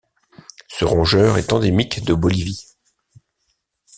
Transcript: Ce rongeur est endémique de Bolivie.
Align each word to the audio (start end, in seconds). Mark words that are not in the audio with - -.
Ce 0.67 0.83
rongeur 0.83 1.37
est 1.37 1.53
endémique 1.53 2.03
de 2.03 2.15
Bolivie. 2.15 2.65